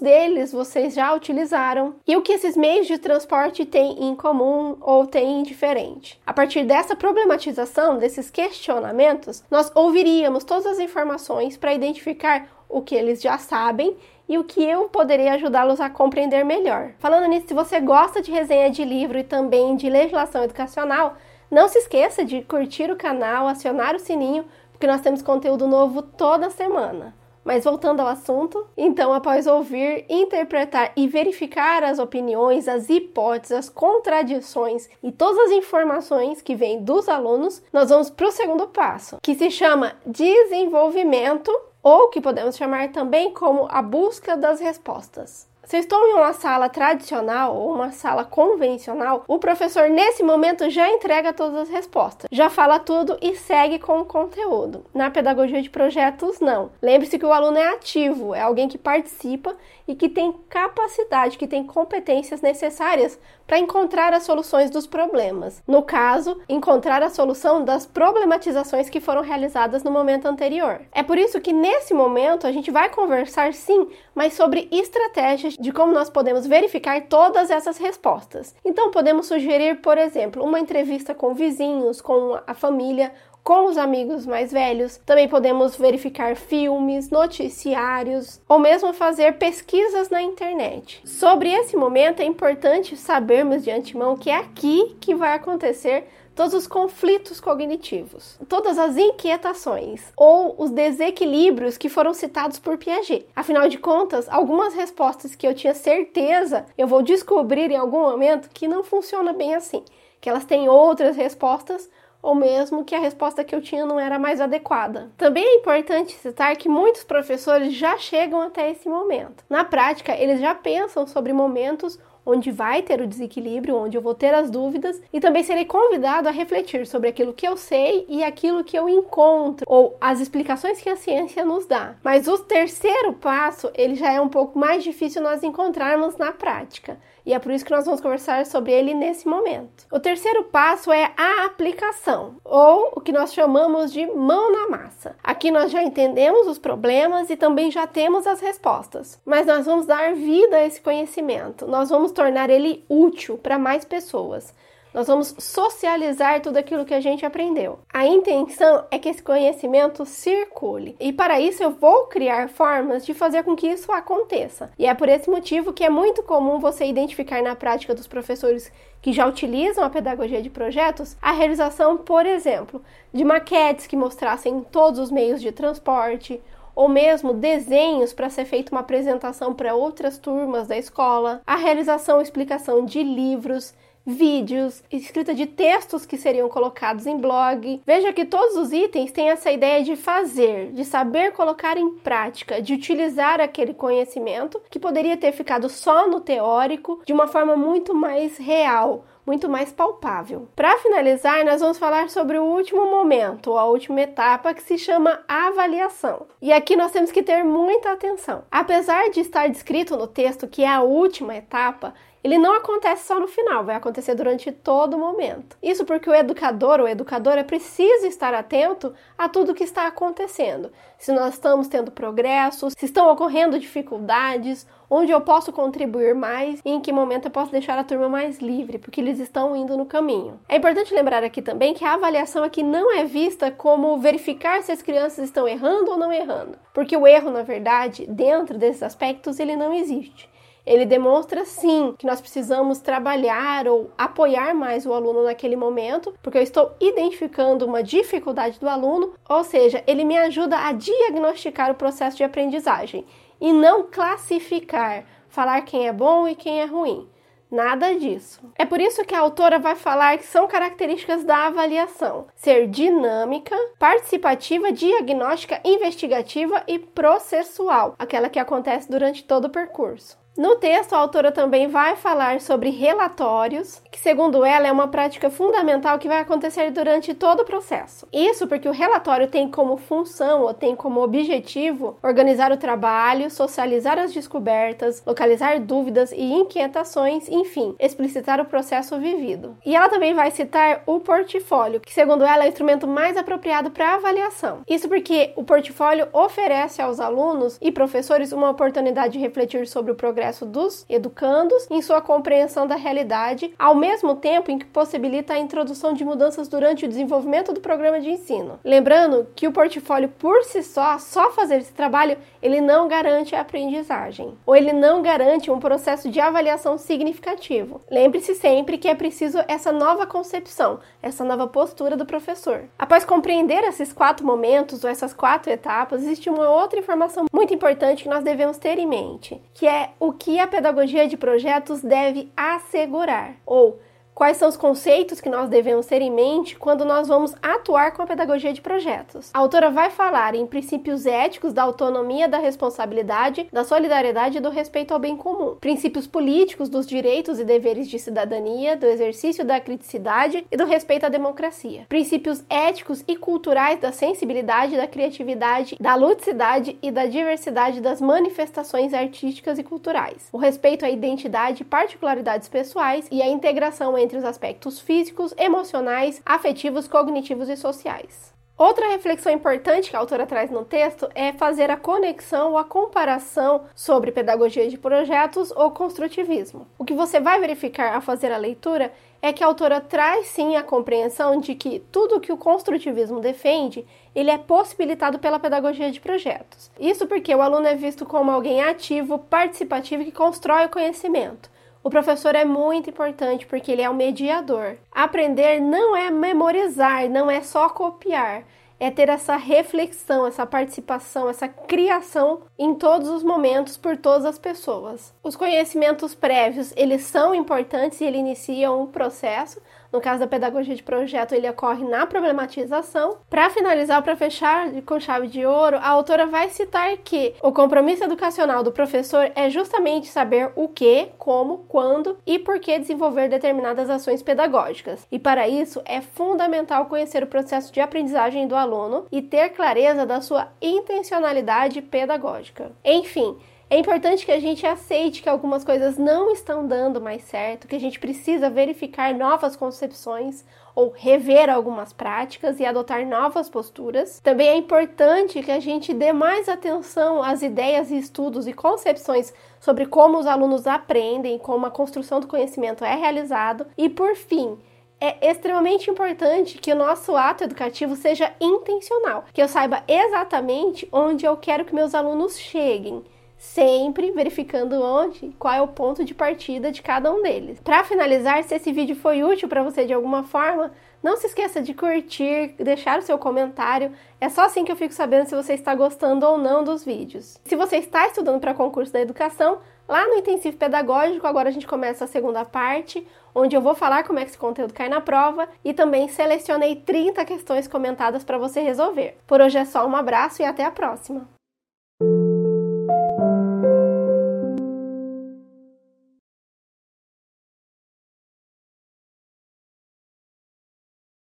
Deles 0.00 0.50
vocês 0.50 0.94
já 0.94 1.14
utilizaram 1.14 1.94
e 2.06 2.16
o 2.16 2.22
que 2.22 2.32
esses 2.32 2.56
meios 2.56 2.86
de 2.86 2.96
transporte 2.96 3.66
têm 3.66 4.04
em 4.04 4.16
comum 4.16 4.78
ou 4.80 5.06
têm 5.06 5.40
em 5.40 5.42
diferente. 5.42 6.18
A 6.26 6.32
partir 6.32 6.64
dessa 6.64 6.96
problematização, 6.96 7.98
desses 7.98 8.30
questionamentos, 8.30 9.44
nós 9.50 9.70
ouviríamos 9.74 10.42
todas 10.42 10.64
as 10.64 10.78
informações 10.78 11.58
para 11.58 11.74
identificar 11.74 12.48
o 12.66 12.80
que 12.80 12.94
eles 12.94 13.20
já 13.20 13.36
sabem 13.36 13.94
e 14.26 14.38
o 14.38 14.44
que 14.44 14.64
eu 14.64 14.88
poderia 14.88 15.34
ajudá-los 15.34 15.80
a 15.80 15.90
compreender 15.90 16.44
melhor. 16.44 16.92
Falando 16.98 17.26
nisso, 17.26 17.48
se 17.48 17.54
você 17.54 17.78
gosta 17.78 18.22
de 18.22 18.30
resenha 18.30 18.70
de 18.70 18.84
livro 18.84 19.18
e 19.18 19.24
também 19.24 19.76
de 19.76 19.90
legislação 19.90 20.44
educacional, 20.44 21.16
não 21.50 21.68
se 21.68 21.78
esqueça 21.78 22.24
de 22.24 22.40
curtir 22.42 22.90
o 22.90 22.96
canal, 22.96 23.48
acionar 23.48 23.94
o 23.94 23.98
sininho, 23.98 24.46
porque 24.70 24.86
nós 24.86 25.00
temos 25.02 25.20
conteúdo 25.20 25.66
novo 25.66 26.00
toda 26.00 26.48
semana. 26.48 27.12
Mas 27.44 27.64
voltando 27.64 28.00
ao 28.00 28.06
assunto, 28.06 28.66
então, 28.76 29.12
após 29.12 29.46
ouvir, 29.46 30.04
interpretar 30.08 30.92
e 30.94 31.08
verificar 31.08 31.82
as 31.82 31.98
opiniões, 31.98 32.68
as 32.68 32.88
hipóteses, 32.88 33.56
as 33.56 33.68
contradições 33.68 34.88
e 35.02 35.10
todas 35.10 35.38
as 35.46 35.50
informações 35.52 36.42
que 36.42 36.54
vêm 36.54 36.82
dos 36.82 37.08
alunos, 37.08 37.62
nós 37.72 37.88
vamos 37.88 38.10
para 38.10 38.28
o 38.28 38.32
segundo 38.32 38.66
passo, 38.68 39.18
que 39.22 39.34
se 39.34 39.50
chama 39.50 39.94
desenvolvimento, 40.04 41.50
ou 41.82 42.08
que 42.08 42.20
podemos 42.20 42.56
chamar 42.56 42.92
também 42.92 43.32
como 43.32 43.66
a 43.70 43.80
busca 43.80 44.36
das 44.36 44.60
respostas. 44.60 45.49
Se 45.70 45.76
estou 45.76 46.04
em 46.04 46.14
uma 46.14 46.32
sala 46.32 46.68
tradicional 46.68 47.54
ou 47.54 47.72
uma 47.72 47.92
sala 47.92 48.24
convencional, 48.24 49.22
o 49.28 49.38
professor 49.38 49.88
nesse 49.88 50.20
momento 50.20 50.68
já 50.68 50.88
entrega 50.90 51.32
todas 51.32 51.56
as 51.60 51.68
respostas, 51.68 52.28
já 52.32 52.50
fala 52.50 52.80
tudo 52.80 53.16
e 53.22 53.36
segue 53.36 53.78
com 53.78 54.00
o 54.00 54.04
conteúdo. 54.04 54.84
Na 54.92 55.12
pedagogia 55.12 55.62
de 55.62 55.70
projetos, 55.70 56.40
não. 56.40 56.72
Lembre-se 56.82 57.20
que 57.20 57.24
o 57.24 57.32
aluno 57.32 57.56
é 57.56 57.68
ativo, 57.68 58.34
é 58.34 58.40
alguém 58.40 58.66
que 58.66 58.76
participa 58.76 59.56
e 59.86 59.94
que 59.94 60.08
tem 60.08 60.34
capacidade, 60.48 61.38
que 61.38 61.46
tem 61.46 61.64
competências 61.64 62.40
necessárias 62.40 63.16
para 63.50 63.58
encontrar 63.58 64.14
as 64.14 64.22
soluções 64.22 64.70
dos 64.70 64.86
problemas. 64.86 65.60
No 65.66 65.82
caso, 65.82 66.40
encontrar 66.48 67.02
a 67.02 67.10
solução 67.10 67.64
das 67.64 67.84
problematizações 67.84 68.88
que 68.88 69.00
foram 69.00 69.22
realizadas 69.22 69.82
no 69.82 69.90
momento 69.90 70.26
anterior. 70.26 70.82
É 70.92 71.02
por 71.02 71.18
isso 71.18 71.40
que 71.40 71.52
nesse 71.52 71.92
momento 71.92 72.46
a 72.46 72.52
gente 72.52 72.70
vai 72.70 72.88
conversar 72.90 73.52
sim, 73.52 73.88
mas 74.14 74.34
sobre 74.34 74.68
estratégias 74.70 75.54
de 75.54 75.72
como 75.72 75.92
nós 75.92 76.08
podemos 76.08 76.46
verificar 76.46 77.08
todas 77.08 77.50
essas 77.50 77.76
respostas. 77.76 78.54
Então 78.64 78.92
podemos 78.92 79.26
sugerir, 79.26 79.80
por 79.80 79.98
exemplo, 79.98 80.44
uma 80.44 80.60
entrevista 80.60 81.12
com 81.12 81.34
vizinhos, 81.34 82.00
com 82.00 82.38
a 82.46 82.54
família, 82.54 83.12
com 83.42 83.66
os 83.66 83.76
amigos 83.76 84.26
mais 84.26 84.52
velhos. 84.52 84.98
Também 85.04 85.28
podemos 85.28 85.76
verificar 85.76 86.36
filmes, 86.36 87.10
noticiários 87.10 88.40
ou 88.48 88.58
mesmo 88.58 88.92
fazer 88.92 89.38
pesquisas 89.38 90.08
na 90.10 90.22
internet. 90.22 91.00
Sobre 91.04 91.52
esse 91.52 91.76
momento 91.76 92.20
é 92.20 92.24
importante 92.24 92.96
sabermos 92.96 93.64
de 93.64 93.70
antemão 93.70 94.16
que 94.16 94.30
é 94.30 94.36
aqui 94.36 94.96
que 95.00 95.14
vai 95.14 95.34
acontecer 95.34 96.06
todos 96.34 96.54
os 96.54 96.66
conflitos 96.66 97.40
cognitivos, 97.40 98.38
todas 98.48 98.78
as 98.78 98.96
inquietações 98.96 100.12
ou 100.16 100.54
os 100.56 100.70
desequilíbrios 100.70 101.76
que 101.76 101.88
foram 101.88 102.14
citados 102.14 102.58
por 102.58 102.78
Piaget. 102.78 103.26
Afinal 103.36 103.68
de 103.68 103.76
contas, 103.76 104.26
algumas 104.28 104.72
respostas 104.74 105.34
que 105.34 105.46
eu 105.46 105.54
tinha 105.54 105.74
certeza 105.74 106.64
eu 106.78 106.86
vou 106.86 107.02
descobrir 107.02 107.70
em 107.70 107.76
algum 107.76 108.00
momento 108.00 108.48
que 108.54 108.68
não 108.68 108.82
funciona 108.82 109.32
bem 109.32 109.54
assim, 109.54 109.84
que 110.20 110.30
elas 110.30 110.44
têm 110.44 110.68
outras 110.68 111.16
respostas 111.16 111.90
ou 112.22 112.34
mesmo 112.34 112.84
que 112.84 112.94
a 112.94 113.00
resposta 113.00 113.44
que 113.44 113.54
eu 113.54 113.60
tinha 113.60 113.86
não 113.86 113.98
era 113.98 114.18
mais 114.18 114.40
adequada. 114.40 115.10
Também 115.16 115.44
é 115.44 115.56
importante 115.56 116.12
citar 116.12 116.56
que 116.56 116.68
muitos 116.68 117.04
professores 117.04 117.72
já 117.72 117.96
chegam 117.98 118.40
até 118.40 118.70
esse 118.70 118.88
momento. 118.88 119.44
Na 119.48 119.64
prática, 119.64 120.16
eles 120.16 120.40
já 120.40 120.54
pensam 120.54 121.06
sobre 121.06 121.32
momentos 121.32 121.98
onde 122.24 122.50
vai 122.50 122.82
ter 122.82 123.00
o 123.00 123.06
desequilíbrio, 123.06 123.76
onde 123.76 123.96
eu 123.96 124.02
vou 124.02 124.14
ter 124.14 124.34
as 124.34 124.50
dúvidas 124.50 125.00
e 125.12 125.20
também 125.20 125.42
serei 125.42 125.64
convidado 125.64 126.28
a 126.28 126.30
refletir 126.30 126.86
sobre 126.86 127.08
aquilo 127.08 127.32
que 127.32 127.46
eu 127.46 127.56
sei 127.56 128.04
e 128.08 128.22
aquilo 128.22 128.64
que 128.64 128.78
eu 128.78 128.88
encontro 128.88 129.64
ou 129.68 129.96
as 130.00 130.20
explicações 130.20 130.80
que 130.80 130.88
a 130.88 130.96
ciência 130.96 131.44
nos 131.44 131.66
dá. 131.66 131.94
Mas 132.02 132.28
o 132.28 132.38
terceiro 132.38 133.14
passo, 133.14 133.70
ele 133.74 133.94
já 133.94 134.12
é 134.12 134.20
um 134.20 134.28
pouco 134.28 134.58
mais 134.58 134.84
difícil 134.84 135.22
nós 135.22 135.42
encontrarmos 135.42 136.16
na 136.16 136.32
prática. 136.32 136.98
E 137.24 137.32
é 137.34 137.38
por 137.38 137.52
isso 137.52 137.64
que 137.64 137.70
nós 137.70 137.84
vamos 137.84 138.00
conversar 138.00 138.44
sobre 138.46 138.72
ele 138.72 138.94
nesse 138.94 139.28
momento. 139.28 139.86
O 139.90 140.00
terceiro 140.00 140.44
passo 140.44 140.92
é 140.92 141.12
a 141.16 141.44
aplicação, 141.44 142.36
ou 142.44 142.92
o 142.96 143.00
que 143.00 143.12
nós 143.12 143.32
chamamos 143.32 143.92
de 143.92 144.06
mão 144.06 144.52
na 144.52 144.68
massa. 144.68 145.16
Aqui 145.22 145.50
nós 145.50 145.70
já 145.70 145.82
entendemos 145.82 146.46
os 146.46 146.58
problemas 146.58 147.30
e 147.30 147.36
também 147.36 147.70
já 147.70 147.86
temos 147.86 148.26
as 148.26 148.40
respostas, 148.40 149.20
mas 149.24 149.46
nós 149.46 149.66
vamos 149.66 149.86
dar 149.86 150.14
vida 150.14 150.56
a 150.56 150.66
esse 150.66 150.80
conhecimento, 150.80 151.66
nós 151.66 151.90
vamos 151.90 152.12
tornar 152.12 152.50
ele 152.50 152.84
útil 152.88 153.38
para 153.38 153.58
mais 153.58 153.84
pessoas. 153.84 154.54
Nós 154.92 155.06
vamos 155.06 155.34
socializar 155.38 156.40
tudo 156.42 156.56
aquilo 156.56 156.84
que 156.84 156.94
a 156.94 157.00
gente 157.00 157.24
aprendeu. 157.24 157.78
A 157.92 158.04
intenção 158.06 158.84
é 158.90 158.98
que 158.98 159.08
esse 159.08 159.22
conhecimento 159.22 160.04
circule. 160.04 160.96
E 160.98 161.12
para 161.12 161.40
isso 161.40 161.62
eu 161.62 161.70
vou 161.70 162.06
criar 162.06 162.48
formas 162.48 163.06
de 163.06 163.14
fazer 163.14 163.44
com 163.44 163.54
que 163.54 163.68
isso 163.68 163.92
aconteça. 163.92 164.72
E 164.76 164.86
é 164.86 164.92
por 164.92 165.08
esse 165.08 165.30
motivo 165.30 165.72
que 165.72 165.84
é 165.84 165.88
muito 165.88 166.24
comum 166.24 166.58
você 166.58 166.84
identificar 166.84 167.40
na 167.40 167.54
prática 167.54 167.94
dos 167.94 168.08
professores 168.08 168.72
que 169.00 169.12
já 169.12 169.26
utilizam 169.26 169.84
a 169.84 169.90
pedagogia 169.90 170.42
de 170.42 170.50
projetos 170.50 171.16
a 171.22 171.30
realização, 171.30 171.96
por 171.96 172.26
exemplo, 172.26 172.82
de 173.14 173.24
maquetes 173.24 173.86
que 173.86 173.96
mostrassem 173.96 174.66
todos 174.72 174.98
os 174.98 175.10
meios 175.10 175.40
de 175.40 175.52
transporte, 175.52 176.40
ou 176.74 176.88
mesmo 176.88 177.34
desenhos 177.34 178.12
para 178.12 178.30
ser 178.30 178.44
feita 178.44 178.72
uma 178.72 178.80
apresentação 178.80 179.54
para 179.54 179.74
outras 179.74 180.18
turmas 180.18 180.66
da 180.66 180.76
escola, 180.76 181.42
a 181.46 181.56
realização 181.56 182.16
ou 182.16 182.22
explicação 182.22 182.84
de 182.84 183.02
livros, 183.02 183.74
vídeos, 184.10 184.82
escrita 184.90 185.32
de 185.32 185.46
textos 185.46 186.04
que 186.04 186.16
seriam 186.16 186.48
colocados 186.48 187.06
em 187.06 187.16
blog. 187.16 187.80
Veja 187.86 188.12
que 188.12 188.24
todos 188.24 188.56
os 188.56 188.72
itens 188.72 189.12
têm 189.12 189.30
essa 189.30 189.50
ideia 189.50 189.82
de 189.82 189.96
fazer, 189.96 190.72
de 190.72 190.84
saber 190.84 191.32
colocar 191.32 191.76
em 191.76 191.90
prática, 191.90 192.60
de 192.60 192.74
utilizar 192.74 193.40
aquele 193.40 193.72
conhecimento 193.72 194.60
que 194.68 194.78
poderia 194.78 195.16
ter 195.16 195.32
ficado 195.32 195.68
só 195.68 196.08
no 196.08 196.20
teórico 196.20 197.00
de 197.06 197.12
uma 197.12 197.26
forma 197.26 197.56
muito 197.56 197.94
mais 197.94 198.36
real, 198.36 199.04
muito 199.26 199.48
mais 199.48 199.70
palpável. 199.72 200.48
Para 200.56 200.78
finalizar, 200.78 201.44
nós 201.44 201.60
vamos 201.60 201.78
falar 201.78 202.08
sobre 202.08 202.38
o 202.38 202.44
último 202.44 202.90
momento, 202.90 203.56
a 203.56 203.64
última 203.64 204.00
etapa 204.00 204.52
que 204.54 204.62
se 204.62 204.76
chama 204.76 205.20
avaliação. 205.28 206.26
E 206.42 206.52
aqui 206.52 206.74
nós 206.74 206.90
temos 206.90 207.12
que 207.12 207.22
ter 207.22 207.44
muita 207.44 207.92
atenção. 207.92 208.42
Apesar 208.50 209.10
de 209.10 209.20
estar 209.20 209.48
descrito 209.48 209.96
no 209.96 210.06
texto 210.06 210.48
que 210.48 210.64
é 210.64 210.68
a 210.68 210.82
última 210.82 211.36
etapa, 211.36 211.94
ele 212.22 212.38
não 212.38 212.54
acontece 212.54 213.06
só 213.06 213.18
no 213.18 213.26
final, 213.26 213.64
vai 213.64 213.76
acontecer 213.76 214.14
durante 214.14 214.52
todo 214.52 214.94
o 214.94 214.98
momento. 214.98 215.56
Isso 215.62 215.84
porque 215.86 216.08
o 216.08 216.14
educador 216.14 216.78
ou 216.78 216.88
educadora 216.88 217.42
precisa 217.42 218.06
estar 218.06 218.34
atento 218.34 218.92
a 219.16 219.28
tudo 219.28 219.54
que 219.54 219.64
está 219.64 219.86
acontecendo. 219.86 220.70
Se 220.98 221.12
nós 221.12 221.34
estamos 221.34 221.66
tendo 221.66 221.90
progresso, 221.90 222.68
se 222.70 222.84
estão 222.84 223.10
ocorrendo 223.10 223.58
dificuldades, 223.58 224.66
onde 224.90 225.12
eu 225.12 225.20
posso 225.22 225.50
contribuir 225.50 226.14
mais 226.14 226.60
e 226.62 226.70
em 226.70 226.80
que 226.80 226.92
momento 226.92 227.26
eu 227.26 227.30
posso 227.30 227.52
deixar 227.52 227.78
a 227.78 227.84
turma 227.84 228.08
mais 228.08 228.38
livre, 228.38 228.76
porque 228.76 229.00
eles 229.00 229.18
estão 229.18 229.56
indo 229.56 229.76
no 229.76 229.86
caminho. 229.86 230.38
É 230.46 230.56
importante 230.56 230.92
lembrar 230.92 231.24
aqui 231.24 231.40
também 231.40 231.72
que 231.72 231.84
a 231.84 231.94
avaliação 231.94 232.44
aqui 232.44 232.62
não 232.62 232.94
é 232.94 233.04
vista 233.04 233.50
como 233.50 233.96
verificar 233.98 234.62
se 234.62 234.72
as 234.72 234.82
crianças 234.82 235.24
estão 235.24 235.48
errando 235.48 235.92
ou 235.92 235.96
não 235.96 236.12
errando, 236.12 236.58
porque 236.74 236.96
o 236.96 237.06
erro, 237.06 237.30
na 237.30 237.42
verdade, 237.42 238.04
dentro 238.06 238.58
desses 238.58 238.82
aspectos, 238.82 239.38
ele 239.38 239.56
não 239.56 239.72
existe 239.72 240.29
ele 240.66 240.84
demonstra 240.84 241.44
sim 241.44 241.94
que 241.98 242.06
nós 242.06 242.20
precisamos 242.20 242.78
trabalhar 242.78 243.66
ou 243.66 243.90
apoiar 243.96 244.54
mais 244.54 244.86
o 244.86 244.92
aluno 244.92 245.24
naquele 245.24 245.56
momento, 245.56 246.14
porque 246.22 246.38
eu 246.38 246.42
estou 246.42 246.72
identificando 246.80 247.66
uma 247.66 247.82
dificuldade 247.82 248.58
do 248.58 248.68
aluno, 248.68 249.14
ou 249.28 249.44
seja, 249.44 249.82
ele 249.86 250.04
me 250.04 250.16
ajuda 250.16 250.58
a 250.58 250.72
diagnosticar 250.72 251.70
o 251.70 251.74
processo 251.74 252.16
de 252.16 252.24
aprendizagem 252.24 253.04
e 253.40 253.52
não 253.52 253.84
classificar, 253.90 255.04
falar 255.28 255.62
quem 255.62 255.88
é 255.88 255.92
bom 255.92 256.28
e 256.28 256.34
quem 256.34 256.60
é 256.60 256.66
ruim. 256.66 257.08
Nada 257.50 257.96
disso. 257.96 258.40
É 258.56 258.64
por 258.64 258.80
isso 258.80 259.04
que 259.04 259.14
a 259.14 259.18
autora 259.18 259.58
vai 259.58 259.74
falar 259.74 260.16
que 260.16 260.24
são 260.24 260.46
características 260.46 261.24
da 261.24 261.46
avaliação: 261.46 262.28
ser 262.36 262.68
dinâmica, 262.68 263.56
participativa, 263.76 264.70
diagnóstica, 264.70 265.60
investigativa 265.64 266.62
e 266.68 266.78
processual, 266.78 267.96
aquela 267.98 268.28
que 268.28 268.38
acontece 268.38 268.88
durante 268.88 269.24
todo 269.24 269.46
o 269.46 269.50
percurso. 269.50 270.19
No 270.36 270.56
texto, 270.56 270.92
a 270.92 270.98
autora 270.98 271.32
também 271.32 271.66
vai 271.66 271.96
falar 271.96 272.40
sobre 272.40 272.70
relatórios, 272.70 273.82
que, 273.90 273.98
segundo 273.98 274.44
ela, 274.44 274.68
é 274.68 274.72
uma 274.72 274.86
prática 274.86 275.28
fundamental 275.28 275.98
que 275.98 276.06
vai 276.06 276.20
acontecer 276.20 276.70
durante 276.70 277.12
todo 277.14 277.40
o 277.40 277.44
processo. 277.44 278.06
Isso 278.12 278.46
porque 278.46 278.68
o 278.68 278.72
relatório 278.72 279.26
tem 279.26 279.50
como 279.50 279.76
função 279.76 280.42
ou 280.42 280.54
tem 280.54 280.76
como 280.76 281.02
objetivo 281.02 281.98
organizar 282.02 282.52
o 282.52 282.56
trabalho, 282.56 283.30
socializar 283.30 283.98
as 283.98 284.12
descobertas, 284.12 285.02
localizar 285.04 285.58
dúvidas 285.58 286.12
e 286.12 286.22
inquietações, 286.22 287.28
enfim, 287.28 287.74
explicitar 287.78 288.40
o 288.40 288.44
processo 288.44 288.98
vivido. 288.98 289.56
E 289.66 289.74
ela 289.74 289.88
também 289.88 290.14
vai 290.14 290.30
citar 290.30 290.82
o 290.86 291.00
portfólio, 291.00 291.80
que, 291.80 291.92
segundo 291.92 292.24
ela, 292.24 292.44
é 292.44 292.46
o 292.46 292.50
instrumento 292.50 292.86
mais 292.86 293.16
apropriado 293.16 293.72
para 293.72 293.94
avaliação. 293.94 294.60
Isso 294.66 294.88
porque 294.88 295.32
o 295.34 295.42
portfólio 295.42 296.08
oferece 296.12 296.80
aos 296.80 297.00
alunos 297.00 297.58
e 297.60 297.72
professores 297.72 298.32
uma 298.32 298.50
oportunidade 298.50 299.14
de 299.14 299.18
refletir 299.18 299.66
sobre 299.66 299.90
o 299.90 299.96
programa 299.96 300.19
progresso 300.20 300.44
dos 300.44 300.84
educandos 300.86 301.66
em 301.70 301.80
sua 301.80 302.02
compreensão 302.02 302.66
da 302.66 302.74
realidade, 302.76 303.54
ao 303.58 303.74
mesmo 303.74 304.14
tempo 304.14 304.50
em 304.50 304.58
que 304.58 304.66
possibilita 304.66 305.32
a 305.32 305.38
introdução 305.38 305.94
de 305.94 306.04
mudanças 306.04 306.46
durante 306.46 306.84
o 306.84 306.88
desenvolvimento 306.88 307.54
do 307.54 307.60
programa 307.60 307.98
de 307.98 308.10
ensino. 308.10 308.60
Lembrando 308.62 309.26
que 309.34 309.48
o 309.48 309.52
portfólio 309.52 310.10
por 310.10 310.44
si 310.44 310.62
só, 310.62 310.98
só 310.98 311.30
fazer 311.30 311.56
esse 311.56 311.72
trabalho, 311.72 312.18
ele 312.42 312.60
não 312.60 312.86
garante 312.86 313.34
a 313.34 313.40
aprendizagem, 313.40 314.36
ou 314.44 314.54
ele 314.54 314.74
não 314.74 315.00
garante 315.00 315.50
um 315.50 315.58
processo 315.58 316.10
de 316.10 316.20
avaliação 316.20 316.76
significativo. 316.76 317.80
Lembre-se 317.90 318.34
sempre 318.34 318.76
que 318.76 318.88
é 318.88 318.94
preciso 318.94 319.38
essa 319.48 319.72
nova 319.72 320.06
concepção, 320.06 320.80
essa 321.02 321.24
nova 321.24 321.46
postura 321.46 321.96
do 321.96 322.04
professor. 322.04 322.64
Após 322.78 323.06
compreender 323.06 323.64
esses 323.64 323.90
quatro 323.90 324.26
momentos 324.26 324.84
ou 324.84 324.90
essas 324.90 325.14
quatro 325.14 325.50
etapas, 325.50 326.02
existe 326.02 326.28
uma 326.28 326.50
outra 326.50 326.78
informação 326.78 327.24
muito 327.32 327.54
importante 327.54 328.02
que 328.02 328.08
nós 328.10 328.22
devemos 328.22 328.58
ter 328.58 328.78
em 328.78 328.86
mente, 328.86 329.40
que 329.54 329.66
é 329.66 329.90
o 329.98 330.09
o 330.10 330.12
que 330.12 330.40
a 330.40 330.46
pedagogia 330.48 331.06
de 331.06 331.16
projetos 331.16 331.82
deve 331.82 332.32
assegurar, 332.36 333.36
ou 333.46 333.80
Quais 334.20 334.36
são 334.36 334.50
os 334.50 334.56
conceitos 334.58 335.18
que 335.18 335.30
nós 335.30 335.48
devemos 335.48 335.86
ter 335.86 336.02
em 336.02 336.10
mente 336.10 336.54
quando 336.54 336.84
nós 336.84 337.08
vamos 337.08 337.34
atuar 337.42 337.92
com 337.92 338.02
a 338.02 338.06
pedagogia 338.06 338.52
de 338.52 338.60
projetos? 338.60 339.30
A 339.32 339.38
autora 339.38 339.70
vai 339.70 339.88
falar 339.88 340.34
em 340.34 340.46
princípios 340.46 341.06
éticos 341.06 341.54
da 341.54 341.62
autonomia, 341.62 342.28
da 342.28 342.36
responsabilidade, 342.36 343.48
da 343.50 343.64
solidariedade 343.64 344.36
e 344.36 344.40
do 344.42 344.50
respeito 344.50 344.92
ao 344.92 345.00
bem 345.00 345.16
comum, 345.16 345.56
princípios 345.58 346.06
políticos 346.06 346.68
dos 346.68 346.86
direitos 346.86 347.40
e 347.40 347.46
deveres 347.46 347.88
de 347.88 347.98
cidadania, 347.98 348.76
do 348.76 348.84
exercício 348.84 349.42
da 349.42 349.58
criticidade 349.58 350.46
e 350.52 350.54
do 350.54 350.66
respeito 350.66 351.06
à 351.06 351.08
democracia, 351.08 351.86
princípios 351.88 352.44
éticos 352.50 353.02
e 353.08 353.16
culturais 353.16 353.80
da 353.80 353.90
sensibilidade, 353.90 354.76
da 354.76 354.86
criatividade, 354.86 355.78
da 355.80 355.94
ludicidade 355.94 356.78
e 356.82 356.90
da 356.90 357.06
diversidade 357.06 357.80
das 357.80 358.02
manifestações 358.02 358.92
artísticas 358.92 359.58
e 359.58 359.62
culturais, 359.62 360.28
o 360.30 360.36
respeito 360.36 360.84
à 360.84 360.90
identidade 360.90 361.62
e 361.62 361.64
particularidades 361.64 362.50
pessoais 362.50 363.08
e 363.10 363.22
a 363.22 363.26
integração 363.26 363.96
entre 363.96 364.09
entre 364.10 364.18
os 364.18 364.24
aspectos 364.24 364.80
físicos, 364.80 365.32
emocionais, 365.38 366.20
afetivos, 366.26 366.88
cognitivos 366.88 367.48
e 367.48 367.56
sociais. 367.56 368.34
Outra 368.58 368.90
reflexão 368.90 369.32
importante 369.32 369.88
que 369.88 369.96
a 369.96 370.00
autora 370.00 370.26
traz 370.26 370.50
no 370.50 370.64
texto 370.64 371.08
é 371.14 371.32
fazer 371.32 371.70
a 371.70 371.76
conexão 371.76 372.50
ou 372.50 372.58
a 372.58 372.64
comparação 372.64 373.62
sobre 373.74 374.12
pedagogia 374.12 374.68
de 374.68 374.76
projetos 374.76 375.50
ou 375.52 375.70
construtivismo. 375.70 376.66
O 376.76 376.84
que 376.84 376.92
você 376.92 377.20
vai 377.20 377.40
verificar 377.40 377.94
ao 377.94 378.02
fazer 378.02 378.32
a 378.32 378.36
leitura 378.36 378.92
é 379.22 379.32
que 379.32 379.44
a 379.44 379.46
autora 379.46 379.80
traz 379.80 380.26
sim 380.26 380.56
a 380.56 380.62
compreensão 380.62 381.40
de 381.40 381.54
que 381.54 381.78
tudo 381.92 382.20
que 382.20 382.32
o 382.32 382.36
construtivismo 382.36 383.20
defende, 383.20 383.86
ele 384.14 384.30
é 384.30 384.36
possibilitado 384.36 385.18
pela 385.18 385.38
pedagogia 385.38 385.90
de 385.90 386.00
projetos. 386.00 386.70
Isso 386.78 387.06
porque 387.06 387.34
o 387.34 387.40
aluno 387.40 387.66
é 387.66 387.74
visto 387.76 388.04
como 388.04 388.30
alguém 388.30 388.60
ativo, 388.60 389.18
participativo 389.18 390.04
que 390.04 390.12
constrói 390.12 390.66
o 390.66 390.70
conhecimento. 390.70 391.48
O 391.82 391.90
professor 391.90 392.34
é 392.34 392.44
muito 392.44 392.90
importante 392.90 393.46
porque 393.46 393.72
ele 393.72 393.82
é 393.82 393.88
o 393.88 393.94
mediador. 393.94 394.76
Aprender 394.92 395.60
não 395.60 395.96
é 395.96 396.10
memorizar, 396.10 397.08
não 397.08 397.30
é 397.30 397.40
só 397.40 397.68
copiar 397.68 398.44
é 398.80 398.90
ter 398.90 399.10
essa 399.10 399.36
reflexão, 399.36 400.26
essa 400.26 400.46
participação, 400.46 401.28
essa 401.28 401.46
criação 401.46 402.40
em 402.58 402.74
todos 402.74 403.10
os 403.10 403.22
momentos 403.22 403.76
por 403.76 403.98
todas 403.98 404.24
as 404.24 404.38
pessoas. 404.38 405.12
Os 405.22 405.36
conhecimentos 405.36 406.14
prévios, 406.14 406.72
eles 406.74 407.02
são 407.02 407.34
importantes 407.34 408.00
e 408.00 408.04
ele 408.04 408.16
inicia 408.16 408.72
um 408.72 408.86
processo, 408.86 409.60
no 409.92 410.00
caso 410.00 410.20
da 410.20 410.26
pedagogia 410.26 410.74
de 410.74 410.82
projeto, 410.82 411.34
ele 411.34 411.48
ocorre 411.48 411.84
na 411.84 412.06
problematização. 412.06 413.18
Para 413.28 413.50
finalizar, 413.50 414.02
para 414.02 414.16
fechar 414.16 414.70
com 414.82 415.00
chave 415.00 415.26
de 415.26 415.44
ouro, 415.44 415.76
a 415.76 415.88
autora 415.88 416.26
vai 416.26 416.48
citar 416.48 416.96
que 416.98 417.34
o 417.42 417.52
compromisso 417.52 418.04
educacional 418.04 418.62
do 418.62 418.72
professor 418.72 419.30
é 419.34 419.50
justamente 419.50 420.08
saber 420.08 420.52
o 420.54 420.68
que, 420.68 421.08
como, 421.18 421.58
quando 421.68 422.16
e 422.26 422.38
por 422.38 422.60
que 422.60 422.78
desenvolver 422.78 423.28
determinadas 423.28 423.90
ações 423.90 424.22
pedagógicas. 424.22 425.06
E 425.10 425.18
para 425.18 425.48
isso 425.48 425.80
é 425.84 426.00
fundamental 426.00 426.86
conhecer 426.86 427.22
o 427.22 427.26
processo 427.26 427.72
de 427.72 427.80
aprendizagem 427.80 428.46
do 428.46 428.56
aluno 428.56 429.06
e 429.10 429.20
ter 429.20 429.50
clareza 429.50 430.06
da 430.06 430.20
sua 430.20 430.48
intencionalidade 430.60 431.82
pedagógica. 431.82 432.72
Enfim, 432.84 433.36
é 433.70 433.78
importante 433.78 434.26
que 434.26 434.32
a 434.32 434.40
gente 434.40 434.66
aceite 434.66 435.22
que 435.22 435.28
algumas 435.28 435.62
coisas 435.64 435.96
não 435.96 436.32
estão 436.32 436.66
dando 436.66 437.00
mais 437.00 437.22
certo, 437.22 437.68
que 437.68 437.76
a 437.76 437.80
gente 437.80 438.00
precisa 438.00 438.50
verificar 438.50 439.14
novas 439.14 439.54
concepções 439.54 440.44
ou 440.74 440.90
rever 440.90 441.48
algumas 441.48 441.92
práticas 441.92 442.58
e 442.58 442.64
adotar 442.64 443.06
novas 443.06 443.48
posturas. 443.48 444.18
Também 444.18 444.48
é 444.48 444.56
importante 444.56 445.40
que 445.40 445.52
a 445.52 445.60
gente 445.60 445.94
dê 445.94 446.12
mais 446.12 446.48
atenção 446.48 447.22
às 447.22 447.42
ideias 447.42 447.92
e 447.92 447.98
estudos 447.98 448.48
e 448.48 448.52
concepções 448.52 449.32
sobre 449.60 449.86
como 449.86 450.18
os 450.18 450.26
alunos 450.26 450.66
aprendem, 450.66 451.38
como 451.38 451.64
a 451.64 451.70
construção 451.70 452.18
do 452.18 452.26
conhecimento 452.26 452.84
é 452.84 452.96
realizado 452.96 453.68
e, 453.78 453.88
por 453.88 454.16
fim, 454.16 454.58
é 455.00 455.30
extremamente 455.30 455.88
importante 455.88 456.58
que 456.58 456.72
o 456.72 456.76
nosso 456.76 457.16
ato 457.16 457.44
educativo 457.44 457.94
seja 457.94 458.32
intencional, 458.40 459.26
que 459.32 459.40
eu 459.40 459.46
saiba 459.46 459.84
exatamente 459.86 460.88
onde 460.90 461.24
eu 461.24 461.36
quero 461.36 461.64
que 461.64 461.74
meus 461.74 461.94
alunos 461.94 462.36
cheguem 462.36 463.04
sempre 463.40 464.10
verificando 464.10 464.82
onde, 464.82 465.34
qual 465.38 465.54
é 465.54 465.62
o 465.62 465.68
ponto 465.68 466.04
de 466.04 466.14
partida 466.14 466.70
de 466.70 466.82
cada 466.82 467.10
um 467.10 467.22
deles. 467.22 467.58
Para 467.58 467.82
finalizar, 467.82 468.44
se 468.44 468.54
esse 468.54 468.70
vídeo 468.70 468.94
foi 468.94 469.24
útil 469.24 469.48
para 469.48 469.62
você 469.62 469.86
de 469.86 469.94
alguma 469.94 470.22
forma, 470.22 470.70
não 471.02 471.16
se 471.16 471.26
esqueça 471.26 471.62
de 471.62 471.72
curtir, 471.72 472.54
deixar 472.58 472.98
o 472.98 473.02
seu 473.02 473.16
comentário. 473.16 473.92
É 474.20 474.28
só 474.28 474.44
assim 474.44 474.62
que 474.62 474.70
eu 474.70 474.76
fico 474.76 474.92
sabendo 474.92 475.26
se 475.26 475.34
você 475.34 475.54
está 475.54 475.74
gostando 475.74 476.26
ou 476.26 476.36
não 476.36 476.62
dos 476.62 476.84
vídeos. 476.84 477.40
Se 477.42 477.56
você 477.56 477.78
está 477.78 478.06
estudando 478.06 478.38
para 478.38 478.52
concurso 478.52 478.92
da 478.92 479.00
educação, 479.00 479.60
lá 479.88 480.06
no 480.06 480.16
intensivo 480.16 480.58
pedagógico, 480.58 481.26
agora 481.26 481.48
a 481.48 481.52
gente 481.52 481.66
começa 481.66 482.04
a 482.04 482.08
segunda 482.08 482.44
parte, 482.44 483.08
onde 483.34 483.56
eu 483.56 483.62
vou 483.62 483.74
falar 483.74 484.04
como 484.04 484.18
é 484.18 484.22
que 484.24 484.28
esse 484.28 484.38
conteúdo 484.38 484.74
cai 484.74 484.90
na 484.90 485.00
prova 485.00 485.48
e 485.64 485.72
também 485.72 486.08
selecionei 486.08 486.76
30 486.76 487.24
questões 487.24 487.66
comentadas 487.66 488.22
para 488.22 488.36
você 488.36 488.60
resolver. 488.60 489.16
Por 489.26 489.40
hoje 489.40 489.56
é 489.56 489.64
só 489.64 489.86
um 489.86 489.96
abraço 489.96 490.42
e 490.42 490.44
até 490.44 490.62
a 490.62 490.70
próxima. 490.70 491.39